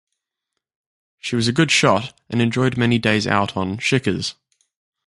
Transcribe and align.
She 1.19 1.35
was 1.35 1.47
a 1.47 1.51
good 1.53 1.69
shot 1.69 2.19
and 2.27 2.41
enjoyed 2.41 2.75
many 2.75 2.97
days 2.97 3.27
out 3.27 3.55
on 3.55 3.77
'Shikars'. 3.77 4.33